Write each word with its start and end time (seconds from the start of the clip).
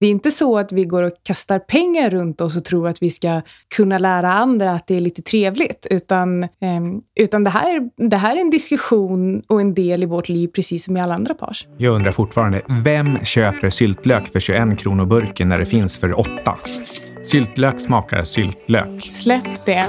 Det 0.00 0.06
är 0.06 0.10
inte 0.10 0.30
så 0.30 0.58
att 0.58 0.72
vi 0.72 0.84
går 0.84 1.02
och 1.02 1.12
kastar 1.22 1.58
pengar 1.58 2.10
runt 2.10 2.40
oss 2.40 2.56
och 2.56 2.64
tror 2.64 2.88
att 2.88 3.02
vi 3.02 3.10
ska 3.10 3.40
kunna 3.76 3.98
lära 3.98 4.32
andra 4.32 4.70
att 4.70 4.86
det 4.86 4.96
är 4.96 5.00
lite 5.00 5.22
trevligt. 5.22 5.86
Utan, 5.90 6.42
eh, 6.42 6.48
utan 7.14 7.44
det, 7.44 7.50
här, 7.50 7.90
det 8.08 8.16
här 8.16 8.36
är 8.36 8.40
en 8.40 8.50
diskussion 8.50 9.42
och 9.46 9.60
en 9.60 9.74
del 9.74 10.02
i 10.02 10.06
vårt 10.06 10.28
liv, 10.28 10.48
precis 10.48 10.84
som 10.84 10.96
i 10.96 11.00
alla 11.00 11.14
andra 11.14 11.34
pars. 11.34 11.66
Jag 11.78 11.94
undrar 11.94 12.12
fortfarande, 12.12 12.62
vem 12.84 13.24
köper 13.24 13.70
syltlök 13.70 14.32
för 14.32 14.40
21 14.40 14.78
kronor 14.78 15.06
burken 15.06 15.48
när 15.48 15.58
det 15.58 15.66
finns 15.66 15.96
för 15.96 16.20
8? 16.20 16.56
Syltlök 17.24 17.80
smakar 17.80 18.24
syltlök. 18.24 19.04
Släpp 19.04 19.64
det. 19.64 19.86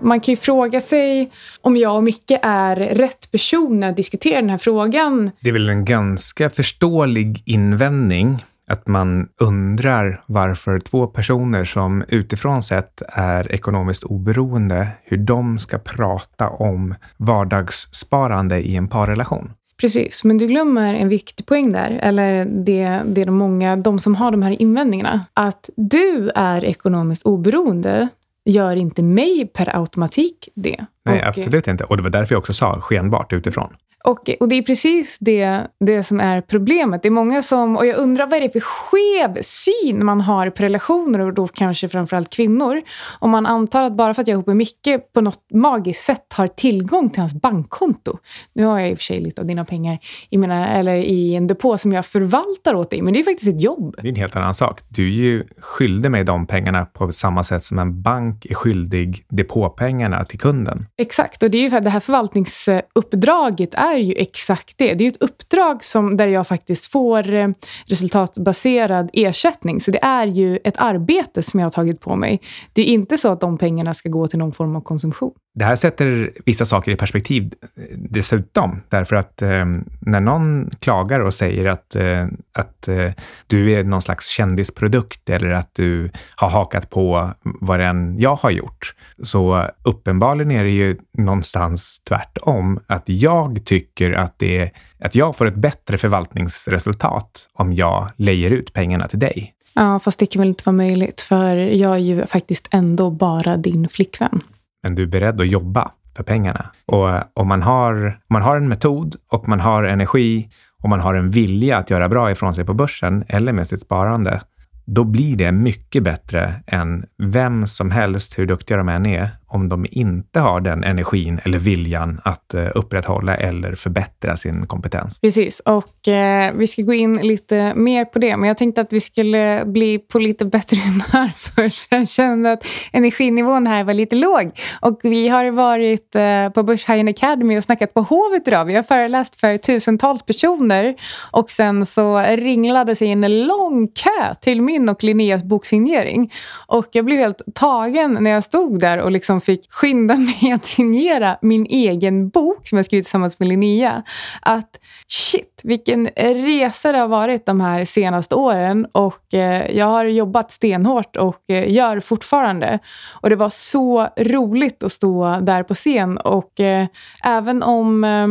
Man 0.00 0.20
kan 0.20 0.32
ju 0.32 0.36
fråga 0.36 0.80
sig 0.80 1.30
om 1.60 1.76
jag 1.76 1.96
och 1.96 2.04
Micke 2.04 2.38
är 2.42 2.76
rätt 2.76 3.30
personer 3.30 3.88
att 3.88 3.96
diskutera 3.96 4.40
den 4.40 4.50
här 4.50 4.58
frågan. 4.58 5.30
Det 5.40 5.48
är 5.48 5.52
väl 5.52 5.70
en 5.70 5.84
ganska 5.84 6.50
förståelig 6.50 7.42
invändning 7.46 8.44
att 8.70 8.86
man 8.86 9.28
undrar 9.40 10.22
varför 10.26 10.80
två 10.80 11.06
personer 11.06 11.64
som 11.64 12.04
utifrån 12.08 12.62
sett 12.62 13.02
är 13.08 13.52
ekonomiskt 13.52 14.04
oberoende, 14.04 14.88
hur 15.04 15.16
de 15.16 15.58
ska 15.58 15.78
prata 15.78 16.48
om 16.48 16.94
vardagssparande 17.16 18.60
i 18.60 18.76
en 18.76 18.88
parrelation. 18.88 19.52
Precis, 19.80 20.24
men 20.24 20.38
du 20.38 20.46
glömmer 20.46 20.94
en 20.94 21.08
viktig 21.08 21.46
poäng 21.46 21.72
där, 21.72 22.00
eller 22.02 22.44
det, 22.44 23.00
det 23.06 23.22
är 23.22 23.26
de 23.26 23.34
många, 23.34 23.76
de 23.76 23.98
som 23.98 24.14
har 24.14 24.30
de 24.30 24.42
här 24.42 24.62
invändningarna. 24.62 25.24
Att 25.34 25.70
du 25.76 26.30
är 26.34 26.64
ekonomiskt 26.64 27.22
oberoende 27.22 28.08
gör 28.44 28.76
inte 28.76 29.02
mig 29.02 29.50
per 29.54 29.76
automatik 29.76 30.48
det. 30.54 30.86
Nej, 31.04 31.20
och, 31.20 31.26
absolut 31.26 31.68
inte. 31.68 31.84
Och 31.84 31.96
det 31.96 32.02
var 32.02 32.10
därför 32.10 32.34
jag 32.34 32.38
också 32.38 32.52
sa 32.52 32.80
skenbart 32.80 33.32
utifrån. 33.32 33.76
Och, 34.04 34.30
och 34.40 34.48
det 34.48 34.56
är 34.56 34.62
precis 34.62 35.18
det, 35.18 35.66
det 35.80 36.02
som 36.02 36.20
är 36.20 36.40
problemet. 36.40 37.02
Det 37.02 37.08
är 37.08 37.10
många 37.10 37.42
som, 37.42 37.76
och 37.76 37.86
jag 37.86 37.96
undrar 37.96 38.26
vad 38.26 38.36
är 38.36 38.40
det 38.40 38.50
för 38.50 38.60
skev 38.60 39.42
syn 39.42 40.04
man 40.04 40.20
har 40.20 40.50
på 40.50 40.62
relationer 40.62 41.20
och 41.20 41.34
då 41.34 41.46
kanske 41.46 41.88
framförallt 41.88 42.30
kvinnor. 42.30 42.80
Om 43.18 43.30
man 43.30 43.46
antar 43.46 43.82
att 43.82 43.92
bara 43.92 44.14
för 44.14 44.22
att 44.22 44.28
jag 44.28 44.32
är 44.32 44.36
ihop 44.36 44.46
med 44.46 44.56
Micke 44.56 45.12
på 45.14 45.20
något 45.20 45.40
magiskt 45.54 46.04
sätt 46.04 46.32
har 46.32 46.46
tillgång 46.46 47.10
till 47.10 47.20
hans 47.20 47.34
bankkonto. 47.34 48.18
Nu 48.52 48.64
har 48.64 48.78
jag 48.78 48.90
i 48.90 48.94
och 48.94 48.98
för 48.98 49.04
sig 49.04 49.20
lite 49.20 49.40
av 49.40 49.46
dina 49.46 49.64
pengar 49.64 49.98
i, 50.30 50.38
mina, 50.38 50.68
eller 50.68 50.96
i 50.96 51.34
en 51.34 51.46
depå 51.46 51.78
som 51.78 51.92
jag 51.92 52.06
förvaltar 52.06 52.74
åt 52.74 52.90
dig, 52.90 53.02
men 53.02 53.12
det 53.12 53.20
är 53.20 53.24
faktiskt 53.24 53.54
ett 53.54 53.62
jobb. 53.62 53.94
Det 54.02 54.08
är 54.08 54.10
en 54.10 54.16
helt 54.16 54.36
annan 54.36 54.54
sak. 54.54 54.80
Du 54.88 55.06
är 55.06 55.12
ju 55.12 55.44
skyldig 55.58 56.10
mig 56.10 56.24
de 56.24 56.46
pengarna 56.46 56.84
på 56.84 57.12
samma 57.12 57.44
sätt 57.44 57.64
som 57.64 57.78
en 57.78 58.02
bank 58.02 58.46
är 58.46 58.54
skyldig 58.54 59.24
depåpengarna 59.28 60.24
till 60.24 60.38
kunden. 60.38 60.86
Exakt, 60.96 61.42
och 61.42 61.50
det 61.50 61.58
är 61.58 61.62
ju 61.62 61.70
för 61.70 61.76
att 61.76 61.84
det 61.84 61.90
här 61.90 62.00
förvaltningsuppdraget 62.00 63.74
är 63.74 63.89
är 63.94 63.98
ju 63.98 64.14
exakt 64.16 64.78
det. 64.78 64.94
Det 64.94 65.04
är 65.04 65.06
ju 65.06 65.08
ett 65.08 65.22
uppdrag 65.22 65.84
som, 65.84 66.16
där 66.16 66.26
jag 66.26 66.46
faktiskt 66.46 66.92
får 66.92 67.34
eh, 67.34 67.48
resultatbaserad 67.86 69.10
ersättning. 69.12 69.80
Så 69.80 69.90
det 69.90 70.04
är 70.04 70.26
ju 70.26 70.58
ett 70.64 70.76
arbete 70.76 71.42
som 71.42 71.60
jag 71.60 71.64
har 71.66 71.70
tagit 71.70 72.00
på 72.00 72.16
mig. 72.16 72.40
Det 72.72 72.82
är 72.82 72.86
inte 72.86 73.18
så 73.18 73.28
att 73.28 73.40
de 73.40 73.58
pengarna 73.58 73.94
ska 73.94 74.08
gå 74.08 74.28
till 74.28 74.38
någon 74.38 74.52
form 74.52 74.76
av 74.76 74.80
konsumtion. 74.80 75.32
Det 75.54 75.64
här 75.64 75.76
sätter 75.76 76.30
vissa 76.46 76.64
saker 76.64 76.92
i 76.92 76.96
perspektiv 76.96 77.54
eh, 77.76 77.82
dessutom, 77.96 78.82
därför 78.88 79.16
att 79.16 79.42
eh, 79.42 79.64
när 80.00 80.20
någon 80.20 80.70
klagar 80.80 81.20
och 81.20 81.34
säger 81.34 81.66
att, 81.66 81.96
eh, 81.96 82.26
att 82.52 82.88
eh, 82.88 83.10
du 83.46 83.72
är 83.72 83.84
någon 83.84 84.02
slags 84.02 84.28
kändisprodukt 84.28 85.30
eller 85.30 85.50
att 85.50 85.74
du 85.74 86.10
har 86.36 86.48
hakat 86.48 86.90
på 86.90 87.30
vad 87.42 87.80
än 87.80 88.18
jag 88.18 88.36
har 88.36 88.50
gjort, 88.50 88.94
så 89.22 89.66
uppenbarligen 89.82 90.50
är 90.50 90.64
det 90.64 90.70
ju 90.70 90.96
någonstans 91.18 92.02
tvärtom, 92.08 92.80
att 92.86 93.04
jag 93.06 93.64
tycker 93.64 94.12
att, 94.12 94.38
det, 94.38 94.70
att 94.98 95.14
jag 95.14 95.36
får 95.36 95.46
ett 95.46 95.54
bättre 95.54 95.98
förvaltningsresultat 95.98 97.48
om 97.52 97.72
jag 97.72 98.10
lejer 98.16 98.50
ut 98.50 98.72
pengarna 98.72 99.08
till 99.08 99.18
dig. 99.18 99.54
Ja, 99.74 100.00
fast 100.00 100.18
det 100.18 100.26
kan 100.26 100.40
väl 100.40 100.48
inte 100.48 100.62
vara 100.66 100.76
möjligt, 100.76 101.20
för 101.20 101.56
jag 101.56 101.94
är 101.94 101.98
ju 101.98 102.26
faktiskt 102.26 102.68
ändå 102.70 103.10
bara 103.10 103.56
din 103.56 103.88
flickvän 103.88 104.40
men 104.82 104.94
du 104.94 105.02
är 105.02 105.06
beredd 105.06 105.40
att 105.40 105.48
jobba 105.48 105.90
för 106.16 106.22
pengarna. 106.22 106.70
Och 106.86 107.10
eh, 107.10 107.22
om 107.34 107.48
man 107.48 107.62
har, 107.62 108.06
om 108.06 108.32
man 108.34 108.42
har 108.42 108.56
en 108.56 108.68
metod 108.68 109.16
och 109.30 109.48
man 109.48 109.60
har 109.60 109.84
energi 109.84 110.50
och 110.82 110.88
man 110.88 111.00
har 111.00 111.14
en 111.14 111.30
vilja 111.30 111.78
att 111.78 111.90
göra 111.90 112.08
bra 112.08 112.30
ifrån 112.30 112.54
sig 112.54 112.64
på 112.64 112.74
börsen 112.74 113.24
eller 113.28 113.52
med 113.52 113.66
sitt 113.66 113.80
sparande, 113.80 114.42
då 114.84 115.04
blir 115.04 115.36
det 115.36 115.52
mycket 115.52 116.02
bättre 116.02 116.54
än 116.66 117.04
vem 117.18 117.66
som 117.66 117.90
helst, 117.90 118.38
hur 118.38 118.46
duktiga 118.46 118.76
de 118.76 118.88
än 118.88 119.06
är, 119.06 119.30
om 119.50 119.68
de 119.68 119.86
inte 119.90 120.40
har 120.40 120.60
den 120.60 120.84
energin 120.84 121.40
eller 121.44 121.58
viljan 121.58 122.20
att 122.24 122.54
eh, 122.54 122.68
upprätthålla 122.74 123.36
eller 123.36 123.74
förbättra 123.74 124.36
sin 124.36 124.66
kompetens. 124.66 125.20
Precis, 125.20 125.60
och 125.60 126.08
eh, 126.08 126.52
vi 126.54 126.66
ska 126.66 126.82
gå 126.82 126.94
in 126.94 127.14
lite 127.14 127.74
mer 127.74 128.04
på 128.04 128.18
det. 128.18 128.36
Men 128.36 128.48
jag 128.48 128.56
tänkte 128.56 128.80
att 128.80 128.92
vi 128.92 129.00
skulle 129.00 129.62
bli 129.66 129.98
på 129.98 130.18
lite 130.18 130.44
bättre 130.44 130.76
humör 130.84 131.30
först. 131.36 131.88
För 131.88 131.96
jag 131.96 132.08
kände 132.08 132.52
att 132.52 132.66
energinivån 132.92 133.66
här 133.66 133.84
var 133.84 133.94
lite 133.94 134.16
låg. 134.16 134.50
Och 134.80 135.00
vi 135.02 135.28
har 135.28 135.50
varit 135.50 136.14
eh, 136.14 136.48
på 136.48 136.62
Börshajen 136.62 137.08
Academy 137.08 137.58
och 137.58 137.64
snackat 137.64 137.94
på 137.94 138.00
Hovet 138.00 138.48
idag. 138.48 138.64
Vi 138.64 138.76
har 138.76 138.82
föreläst 138.82 139.40
för 139.40 139.56
tusentals 139.56 140.22
personer. 140.22 140.94
Och 141.30 141.50
sen 141.50 141.86
så 141.86 142.18
ringlade 142.18 142.96
sig 142.96 143.10
en 143.10 143.46
lång 143.46 143.88
kö 143.88 144.34
till 144.40 144.62
min 144.62 144.88
och 144.88 145.04
Linneas 145.04 145.44
boksignering. 145.44 146.32
Och 146.66 146.86
jag 146.92 147.04
blev 147.04 147.18
helt 147.18 147.42
tagen 147.54 148.18
när 148.20 148.30
jag 148.30 148.42
stod 148.42 148.80
där 148.80 148.98
och 148.98 149.10
liksom 149.10 149.39
fick 149.40 149.72
skynda 149.72 150.14
mig 150.42 150.52
att 150.52 150.64
signera 150.64 151.38
min 151.42 151.66
egen 151.66 152.28
bok 152.28 152.68
som 152.68 152.76
jag 152.78 152.84
skrivit 152.84 153.06
tillsammans 153.06 153.38
med 153.38 153.48
Linnea. 153.48 154.02
Att 154.42 154.80
shit, 155.08 155.60
vilken 155.64 156.06
resa 156.16 156.92
det 156.92 156.98
har 156.98 157.08
varit 157.08 157.46
de 157.46 157.60
här 157.60 157.84
senaste 157.84 158.34
åren 158.34 158.86
och 158.92 159.34
eh, 159.34 159.76
jag 159.76 159.86
har 159.86 160.04
jobbat 160.04 160.50
stenhårt 160.50 161.16
och 161.16 161.50
eh, 161.50 161.72
gör 161.72 162.00
fortfarande. 162.00 162.78
Och 163.22 163.30
det 163.30 163.36
var 163.36 163.50
så 163.50 164.08
roligt 164.16 164.84
att 164.84 164.92
stå 164.92 165.40
där 165.40 165.62
på 165.62 165.74
scen 165.74 166.18
och 166.18 166.60
eh, 166.60 166.86
även 167.24 167.62
om 167.62 168.04
eh, 168.04 168.26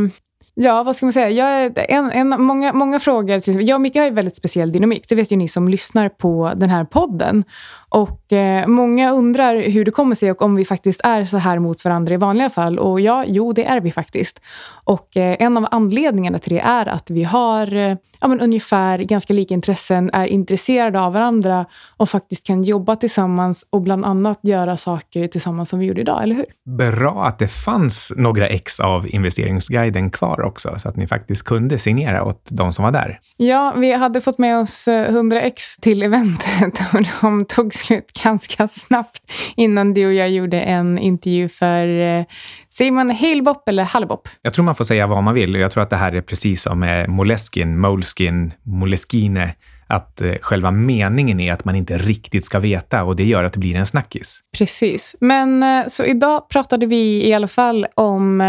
Ja, 0.61 0.83
vad 0.83 0.95
ska 0.95 1.05
man 1.05 1.13
säga? 1.13 1.29
Jag 1.29 1.71
en, 1.89 2.11
en, 2.11 2.43
många, 2.43 2.73
många 2.73 2.99
frågor. 2.99 3.39
Till, 3.39 3.67
jag 3.67 3.75
och 3.75 3.81
Micke 3.81 3.95
har 3.95 4.05
ju 4.05 4.11
väldigt 4.11 4.35
speciell 4.35 4.71
dynamik. 4.71 5.05
Det 5.09 5.15
vet 5.15 5.31
ju 5.31 5.35
ni 5.35 5.47
som 5.47 5.67
lyssnar 5.67 6.09
på 6.09 6.51
den 6.55 6.69
här 6.69 6.85
podden. 6.85 7.43
Och 7.89 8.33
eh, 8.33 8.67
Många 8.67 9.11
undrar 9.11 9.55
hur 9.55 9.85
det 9.85 9.91
kommer 9.91 10.15
sig 10.15 10.31
och 10.31 10.41
om 10.41 10.55
vi 10.55 10.65
faktiskt 10.65 11.01
är 11.03 11.23
så 11.23 11.37
här 11.37 11.59
mot 11.59 11.85
varandra 11.85 12.13
i 12.13 12.17
vanliga 12.17 12.49
fall. 12.49 12.79
Och 12.79 13.01
ja, 13.01 13.23
jo, 13.27 13.53
det 13.53 13.65
är 13.65 13.81
vi 13.81 13.91
faktiskt. 13.91 14.41
Och 14.83 15.17
eh, 15.17 15.35
En 15.39 15.57
av 15.57 15.67
anledningarna 15.71 16.39
till 16.39 16.53
det 16.53 16.59
är 16.59 16.87
att 16.87 17.09
vi 17.09 17.23
har 17.23 17.75
eh, 17.75 17.95
ja, 18.21 18.27
men 18.27 18.39
ungefär 18.39 18.99
ganska 18.99 19.33
lika 19.33 19.53
intressen, 19.53 20.09
är 20.13 20.25
intresserade 20.25 21.01
av 21.01 21.13
varandra 21.13 21.65
och 21.97 22.09
faktiskt 22.09 22.47
kan 22.47 22.63
jobba 22.63 22.95
tillsammans 22.95 23.65
och 23.69 23.81
bland 23.81 24.05
annat 24.05 24.39
göra 24.43 24.77
saker 24.77 25.27
tillsammans 25.27 25.69
som 25.69 25.79
vi 25.79 25.85
gjorde 25.85 26.01
idag, 26.01 26.23
eller 26.23 26.35
hur? 26.35 26.45
Bra 26.77 27.25
att 27.25 27.39
det 27.39 27.47
fanns 27.47 28.13
några 28.15 28.47
ex 28.47 28.79
av 28.79 29.07
investeringsguiden 29.07 30.11
kvar 30.11 30.41
också, 30.49 30.79
så 30.79 30.89
att 30.89 30.95
ni 30.95 31.07
faktiskt 31.07 31.43
kunde 31.43 31.79
signera 31.79 32.23
åt 32.23 32.47
de 32.49 32.73
som 32.73 32.83
var 32.83 32.91
där. 32.91 33.19
Ja, 33.37 33.73
vi 33.77 33.93
hade 33.93 34.21
fått 34.21 34.37
med 34.37 34.57
oss 34.57 34.87
100 34.87 35.41
ex 35.41 35.77
till 35.77 36.03
eventet 36.03 36.81
och 36.93 36.99
de 37.21 37.45
tog 37.45 37.73
slut 37.73 38.11
ganska 38.23 38.67
snabbt 38.67 39.31
innan 39.55 39.93
du 39.93 40.07
och 40.07 40.13
jag 40.13 40.29
gjorde 40.29 40.61
en 40.61 40.99
intervju 40.99 41.49
för, 41.49 41.99
eh, 41.99 42.25
säger 42.69 42.91
man 42.91 43.11
Halebop 43.11 43.69
eller 43.69 43.83
Hallebop? 43.83 44.27
Jag 44.41 44.53
tror 44.53 44.65
man 44.65 44.75
får 44.75 44.85
säga 44.85 45.07
vad 45.07 45.23
man 45.23 45.33
vill 45.33 45.55
och 45.55 45.61
jag 45.61 45.71
tror 45.71 45.83
att 45.83 45.89
det 45.89 45.95
här 45.95 46.11
är 46.11 46.21
precis 46.21 46.61
som 46.61 46.79
med 46.79 47.09
Moleskin, 47.09 47.79
Moleskin, 47.79 48.53
Moleskine, 48.63 49.55
att 49.87 50.21
eh, 50.21 50.35
själva 50.41 50.71
meningen 50.71 51.39
är 51.39 51.53
att 51.53 51.65
man 51.65 51.75
inte 51.75 51.97
riktigt 51.97 52.45
ska 52.45 52.59
veta 52.59 53.03
och 53.03 53.15
det 53.15 53.23
gör 53.23 53.43
att 53.43 53.53
det 53.53 53.59
blir 53.59 53.75
en 53.75 53.85
snackis. 53.85 54.39
Precis. 54.57 55.15
Men 55.19 55.63
eh, 55.63 55.87
så 55.87 56.03
idag 56.03 56.49
pratade 56.49 56.85
vi 56.85 57.27
i 57.27 57.33
alla 57.33 57.47
fall 57.47 57.87
om 57.95 58.41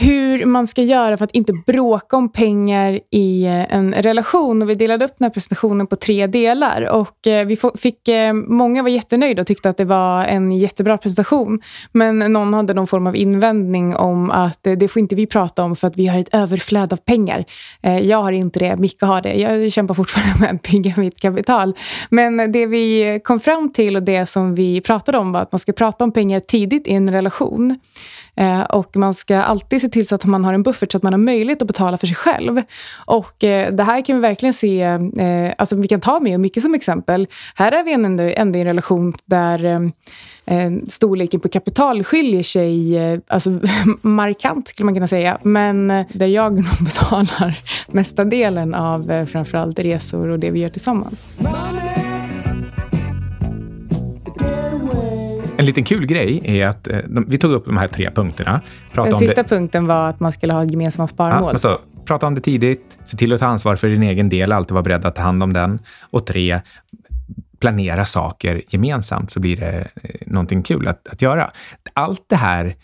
hur 0.00 0.46
man 0.46 0.66
ska 0.66 0.82
göra 0.82 1.16
för 1.16 1.24
att 1.24 1.30
inte 1.30 1.52
bråka 1.52 2.16
om 2.16 2.32
pengar 2.32 3.00
i 3.10 3.44
eh, 3.44 3.74
en 3.74 3.94
relation. 3.94 4.62
Och 4.62 4.70
vi 4.70 4.74
delade 4.74 5.04
upp 5.04 5.14
den 5.18 5.24
här 5.24 5.30
presentationen 5.30 5.86
på 5.86 5.96
tre 5.96 6.26
delar. 6.26 6.82
Och 6.82 7.26
eh, 7.26 7.46
vi 7.46 7.58
fick, 7.78 8.08
eh, 8.08 8.32
många 8.32 8.82
var 8.82 8.88
jättenöjda 8.88 9.40
och 9.42 9.46
tyckte 9.46 9.70
att 9.70 9.76
det 9.76 9.84
var 9.84 10.24
en 10.24 10.52
jättebra 10.52 10.98
presentation. 10.98 11.60
Men 11.92 12.18
någon 12.18 12.54
hade 12.54 12.74
någon 12.74 12.86
form 12.86 13.06
av 13.06 13.16
invändning 13.16 13.96
om 13.96 14.30
att 14.30 14.62
det 14.62 14.88
får 14.88 15.00
inte 15.00 15.14
vi 15.14 15.26
prata 15.26 15.62
om 15.62 15.76
för 15.76 15.86
att 15.86 15.96
vi 15.96 16.06
har 16.06 16.18
ett 16.18 16.34
överflöd 16.34 16.92
av 16.92 16.96
pengar. 16.96 17.44
Jag 18.02 18.22
har 18.22 18.32
inte 18.32 18.58
det, 18.58 18.76
Micke 18.76 19.02
har 19.02 19.22
det. 19.22 19.34
Jag 19.34 19.72
kämpar 19.72 19.94
fortfarande 19.94 20.40
med 20.40 20.54
att 20.54 20.62
bygga 20.62 20.94
mitt 20.96 21.20
kapital. 21.20 21.74
Men 22.10 22.52
det 22.52 22.66
vi 22.66 23.20
kom 23.24 23.40
fram 23.40 23.72
till 23.72 23.96
och 23.96 24.02
det 24.02 24.26
som 24.26 24.54
vi 24.54 24.80
pratade 24.80 25.18
om 25.18 25.32
var 25.32 25.40
att 25.40 25.52
man 25.52 25.58
ska 25.58 25.72
prata 25.72 26.04
om 26.04 26.12
pengar 26.12 26.40
tidigt 26.40 26.88
i 26.88 26.92
en 26.92 27.12
relation. 27.12 27.78
Eh, 28.38 28.60
och 28.60 28.96
man 28.96 29.14
ska 29.14 29.36
alltid 29.36 29.80
se 29.80 29.88
till 29.88 30.08
så 30.08 30.14
att 30.14 30.24
man 30.24 30.44
har 30.44 30.54
en 30.54 30.62
buffert 30.62 30.92
så 30.92 30.96
att 30.96 31.02
man 31.02 31.12
har 31.12 31.18
möjlighet 31.18 31.62
att 31.62 31.68
betala 31.68 31.98
för 31.98 32.06
sig 32.06 32.16
själv. 32.16 32.62
Och 33.06 33.44
eh, 33.44 33.74
det 33.74 33.82
här 33.82 34.04
kan 34.04 34.16
vi 34.16 34.22
verkligen 34.22 34.52
se, 34.52 34.82
eh, 34.82 35.52
alltså 35.58 35.76
vi 35.76 35.88
kan 35.88 36.00
ta 36.00 36.20
mig 36.20 36.34
och 36.34 36.40
Micke 36.40 36.62
som 36.62 36.74
exempel. 36.74 37.26
Här 37.54 37.72
är 37.72 37.84
vi 37.84 37.92
ändå, 37.92 38.22
ändå 38.22 38.58
i 38.58 38.60
en 38.60 38.66
relation 38.66 39.14
där 39.24 39.64
eh, 39.64 39.80
eh, 40.46 40.72
storleken 40.88 41.40
på 41.40 41.48
kapital 41.48 42.04
skiljer 42.04 42.42
sig 42.42 42.96
eh, 42.96 43.18
alltså, 43.26 43.50
markant, 44.02 44.68
skulle 44.68 44.84
man 44.84 44.94
kunna 44.94 45.08
säga. 45.08 45.38
Men 45.42 45.88
där 46.12 46.26
jag 46.26 46.54
nog 46.54 46.64
betalar 46.80 47.60
mesta 47.86 48.24
delen 48.24 48.74
av 48.74 49.26
framförallt 49.26 49.78
resor 49.78 50.28
och 50.28 50.38
det 50.38 50.50
vi 50.50 50.60
gör 50.60 50.70
tillsammans. 50.70 51.38
En 55.58 55.64
liten 55.64 55.84
kul 55.84 56.06
grej 56.06 56.40
är 56.44 56.66
att 56.66 56.88
eh, 56.88 56.98
de, 56.98 57.24
vi 57.28 57.38
tog 57.38 57.52
upp 57.52 57.64
de 57.64 57.76
här 57.76 57.88
tre 57.88 58.10
punkterna. 58.10 58.60
Den 58.94 59.14
sista 59.14 59.42
det. 59.42 59.48
punkten 59.48 59.86
var 59.86 60.08
att 60.08 60.20
man 60.20 60.32
skulle 60.32 60.52
ha 60.52 60.64
gemensamma 60.64 61.08
sparmål. 61.08 61.50
Ja, 61.52 61.58
så, 61.58 61.78
prata 62.04 62.26
om 62.26 62.34
det 62.34 62.40
tidigt, 62.40 62.98
se 63.04 63.16
till 63.16 63.32
att 63.32 63.40
ta 63.40 63.46
ansvar 63.46 63.76
för 63.76 63.88
din 63.88 64.02
egen 64.02 64.28
del, 64.28 64.52
alltid 64.52 64.72
vara 64.72 64.82
beredd 64.82 65.04
att 65.04 65.14
ta 65.14 65.22
hand 65.22 65.42
om 65.42 65.52
den. 65.52 65.78
Och 66.10 66.26
tre, 66.26 66.60
planera 67.60 68.04
saker 68.04 68.62
gemensamt 68.68 69.30
så 69.30 69.40
blir 69.40 69.56
det 69.56 69.88
eh, 70.02 70.10
någonting 70.26 70.62
kul 70.62 70.88
att, 70.88 71.08
att 71.08 71.22
göra. 71.22 71.50
Allt 71.92 72.24
det 72.26 72.36
här 72.36 72.76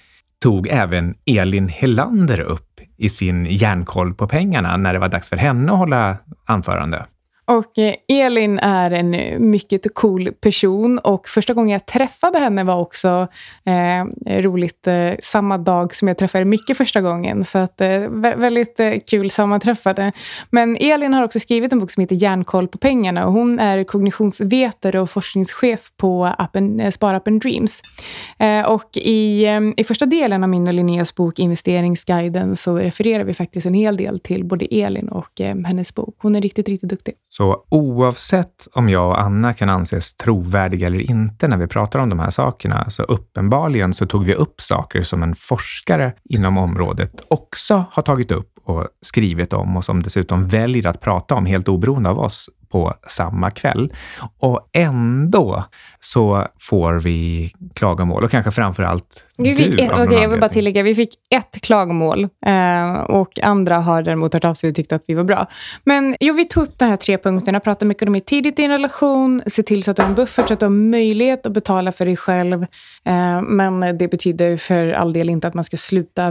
tog 0.43 0.69
även 0.69 1.15
Elin 1.26 1.69
Helander 1.69 2.41
upp 2.41 2.81
i 2.97 3.09
sin 3.09 3.47
järnkoll 3.47 4.15
på 4.15 4.26
pengarna 4.29 4.76
när 4.76 4.93
det 4.93 4.99
var 4.99 5.09
dags 5.09 5.29
för 5.29 5.37
henne 5.37 5.73
att 5.73 5.79
hålla 5.79 6.17
anförande. 6.44 7.05
Och 7.46 7.79
eh, 7.79 7.94
Elin 8.08 8.58
är 8.58 8.91
en 8.91 9.11
mycket 9.50 9.94
cool 9.94 10.32
person 10.41 10.99
och 10.99 11.29
första 11.29 11.55
gången 11.55 11.73
jag 11.73 11.87
träffade 11.87 12.38
henne 12.38 12.64
var 12.64 12.76
också 12.76 13.29
eh, 13.64 14.05
roligt 14.41 14.87
eh, 14.87 15.11
samma 15.23 15.58
dag 15.58 15.96
som 15.96 16.08
jag 16.08 16.19
träffade 16.19 16.44
Micke 16.44 16.76
första 16.76 17.00
gången. 17.00 17.44
Så 17.44 17.58
att, 17.58 17.81
eh, 17.81 18.00
väldigt 18.37 18.81
eh, 18.81 18.93
kul 19.06 19.31
sammanträffade. 19.31 20.12
Men 20.50 20.76
Elin 20.76 21.14
har 21.14 21.25
också 21.25 21.41
skrivit 21.41 21.73
en 21.73 21.79
bok 21.79 21.91
som 21.91 22.00
heter 22.00 22.17
Järnkoll 22.17 22.69
på 22.69 22.79
pengarna 22.79 23.26
och 23.26 23.32
hon 23.32 23.58
är 23.58 23.85
kognitionsvetare 23.85 25.00
och 25.00 25.11
forskningschef 25.11 25.93
på 25.97 26.35
appen, 26.38 26.81
eh, 26.81 26.90
Sparappen 26.90 27.38
Dreams. 27.38 27.82
Eh, 28.38 28.62
och 28.62 28.97
i, 28.97 29.44
eh, 29.44 29.61
i 29.76 29.85
första 29.85 30.06
delen 30.06 30.43
av 30.43 30.49
min 30.49 30.69
och 30.69 30.75
Linneas 30.75 31.14
bok 31.14 31.38
Investeringsguiden 31.38 32.56
så 32.56 32.76
refererar 32.76 33.25
vi 33.25 33.35
faktiskt 33.35 33.67
en 33.67 33.75
hel 33.75 33.97
del 33.97 34.20
till 34.20 34.44
både 34.44 34.64
Elin 34.64 35.08
och 35.08 35.40
hennes 35.67 35.94
bok. 35.94 36.17
Hon 36.19 36.37
är 36.37 36.40
riktigt, 36.40 36.69
riktigt 36.69 36.90
duktig. 36.90 37.14
Så 37.36 37.64
oavsett 37.69 38.69
om 38.72 38.88
jag 38.88 39.08
och 39.08 39.20
Anna 39.20 39.54
kan 39.54 39.69
anses 39.69 40.16
trovärdiga 40.16 40.86
eller 40.86 41.10
inte 41.10 41.48
när 41.48 41.56
vi 41.56 41.66
pratar 41.66 41.98
om 41.98 42.08
de 42.08 42.19
här 42.19 42.31
sakerna, 42.31 42.90
så 42.90 43.02
uppenbarligen 43.02 43.94
så 43.94 44.06
tog 44.06 44.25
vi 44.25 44.34
upp 44.34 44.60
saker 44.60 45.02
som 45.02 45.22
en 45.22 45.34
forskare 45.34 46.12
inom 46.25 46.58
området 46.58 47.10
också 47.28 47.84
har 47.90 48.02
tagit 48.02 48.32
upp 48.32 48.50
och 48.64 48.88
skrivit 49.02 49.52
om 49.52 49.76
och 49.76 49.84
som 49.84 50.02
dessutom 50.02 50.48
väljer 50.48 50.86
att 50.86 51.00
prata 51.00 51.34
om 51.34 51.46
helt 51.46 51.69
oberoende 51.69 52.10
av 52.10 52.19
oss 52.19 52.50
på 52.69 52.94
samma 53.08 53.50
kväll. 53.50 53.92
Och 54.38 54.69
ändå 54.72 55.64
så 56.00 56.46
får 56.60 56.94
vi 56.94 57.52
klagomål 57.75 58.25
och 58.25 58.30
kanske 58.30 58.50
framför 58.50 58.82
allt 58.82 59.26
vi 59.38 59.54
fick 59.54 59.81
ett, 59.81 59.92
okay, 59.92 60.22
jag 60.22 60.28
vill 60.28 60.40
bara 60.40 60.50
tillägga, 60.50 60.82
vi 60.82 60.94
fick 60.94 61.14
ett 61.31 61.60
klagomål 61.60 62.28
eh, 62.46 63.00
och 63.00 63.38
andra 63.42 63.76
har 63.76 64.02
däremot 64.02 64.34
hört 64.34 64.44
av 64.44 64.54
sig 64.54 64.70
och 64.70 64.76
tyckt 64.76 64.92
att 64.92 65.04
vi 65.06 65.14
var 65.14 65.25
bra. 65.25 65.46
Men 65.84 66.16
jo, 66.20 66.34
vi 66.34 66.44
tog 66.44 66.62
upp 66.62 66.78
de 66.78 66.84
här 66.84 66.96
tre 66.96 67.19
punkterna, 67.19 67.60
prata 67.60 67.84
om 67.84 67.90
ekonomi 67.90 68.20
tidigt 68.20 68.58
i 68.58 68.64
en 68.64 68.70
relation, 68.70 69.42
se 69.46 69.62
till 69.62 69.82
så 69.82 69.90
att 69.90 69.96
du 69.96 70.02
har 70.02 70.08
en 70.08 70.14
buffert, 70.14 70.48
så 70.48 70.52
att 70.52 70.60
du 70.60 70.66
har 70.66 70.70
möjlighet 70.70 71.46
att 71.46 71.52
betala 71.52 71.92
för 71.92 72.06
dig 72.06 72.16
själv. 72.16 72.62
Eh, 73.04 73.42
men 73.42 73.98
det 73.98 74.08
betyder 74.08 74.56
för 74.56 74.92
all 74.92 75.12
del 75.12 75.31
inte 75.31 75.48
att 75.48 75.54
man 75.54 75.64
ska 75.64 75.76
sluta 75.76 76.25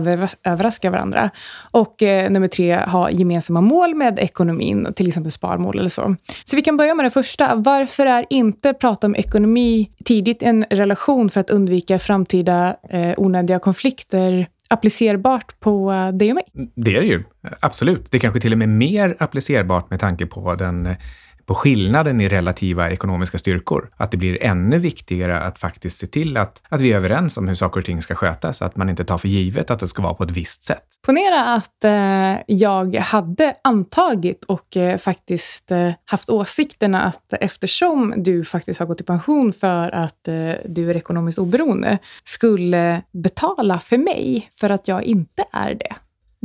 överraska 0.43 0.89
varandra. 0.89 1.29
Och 1.71 2.03
eh, 2.03 2.31
nummer 2.31 2.47
tre, 2.47 2.75
ha 2.75 3.11
gemensamma 3.11 3.61
mål 3.61 3.95
med 3.95 4.19
ekonomin, 4.19 4.93
till 4.95 5.07
exempel 5.07 5.31
sparmål 5.31 5.79
eller 5.79 5.89
så. 5.89 6.15
Så 6.45 6.55
vi 6.55 6.61
kan 6.61 6.77
börja 6.77 6.95
med 6.95 7.05
det 7.05 7.09
första. 7.09 7.55
Varför 7.55 8.05
är 8.05 8.25
inte 8.29 8.73
prata 8.73 9.07
om 9.07 9.15
ekonomi 9.15 9.89
tidigt 10.05 10.43
en 10.43 10.65
relation 10.69 11.29
för 11.29 11.39
att 11.39 11.49
undvika 11.49 11.99
framtida 11.99 12.75
eh, 12.93 13.13
onödiga 13.17 13.59
konflikter 13.59 14.47
applicerbart 14.67 15.59
på 15.59 15.91
eh, 15.91 16.07
dig 16.07 16.29
och 16.29 16.35
mig? 16.35 16.71
Det 16.75 16.95
är 16.95 17.01
det 17.01 17.07
ju. 17.07 17.23
Absolut. 17.59 18.11
Det 18.11 18.17
är 18.17 18.19
kanske 18.19 18.39
till 18.39 18.51
och 18.51 18.57
med 18.57 18.69
mer 18.69 19.15
applicerbart 19.19 19.89
med 19.89 19.99
tanke 19.99 20.25
på 20.25 20.55
den 20.55 20.85
eh, 20.85 20.95
på 21.45 21.55
skillnaden 21.55 22.21
i 22.21 22.29
relativa 22.29 22.91
ekonomiska 22.91 23.37
styrkor. 23.37 23.89
Att 23.97 24.11
det 24.11 24.17
blir 24.17 24.43
ännu 24.43 24.77
viktigare 24.77 25.39
att 25.39 25.59
faktiskt 25.59 25.97
se 25.97 26.07
till 26.07 26.37
att, 26.37 26.61
att 26.69 26.81
vi 26.81 26.91
är 26.91 26.97
överens 26.97 27.37
om 27.37 27.47
hur 27.47 27.55
saker 27.55 27.79
och 27.79 27.85
ting 27.85 28.01
ska 28.01 28.15
skötas, 28.15 28.61
att 28.61 28.75
man 28.75 28.89
inte 28.89 29.05
tar 29.05 29.17
för 29.17 29.27
givet 29.27 29.71
att 29.71 29.79
det 29.79 29.87
ska 29.87 30.01
vara 30.01 30.13
på 30.13 30.23
ett 30.23 30.31
visst 30.31 30.65
sätt. 30.65 30.83
Ponera 31.05 31.45
att 31.45 31.83
eh, 31.83 32.43
jag 32.47 32.95
hade 32.95 33.55
antagit 33.63 34.43
och 34.43 34.77
eh, 34.77 34.97
faktiskt 34.97 35.71
eh, 35.71 35.91
haft 36.05 36.29
åsikterna 36.29 37.01
att 37.01 37.33
eftersom 37.33 38.13
du 38.17 38.45
faktiskt 38.45 38.79
har 38.79 38.85
gått 38.85 39.01
i 39.01 39.03
pension 39.03 39.53
för 39.53 39.91
att 39.91 40.27
eh, 40.27 40.51
du 40.65 40.89
är 40.89 40.97
ekonomiskt 40.97 41.39
oberoende, 41.39 41.97
skulle 42.23 43.01
betala 43.11 43.79
för 43.79 43.97
mig 43.97 44.49
för 44.51 44.69
att 44.69 44.87
jag 44.87 45.03
inte 45.03 45.45
är 45.51 45.75
det. 45.75 45.95